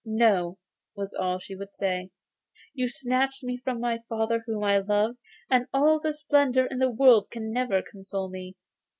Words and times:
'No,' 0.03 0.57
was 0.95 1.13
all 1.13 1.37
she 1.37 1.55
would 1.55 1.75
say; 1.75 2.09
'you 2.73 2.89
snatched 2.89 3.43
me 3.43 3.55
from 3.63 3.79
my 3.79 3.99
father 4.09 4.41
whom 4.47 4.63
I 4.63 4.79
loved, 4.79 5.19
and 5.47 5.67
all 5.71 5.99
the 5.99 6.11
splendour 6.11 6.65
in 6.65 6.79
the 6.79 6.89
world 6.89 7.27
can 7.29 7.51
never 7.53 7.83
console 7.83 8.27
me. 8.31 8.55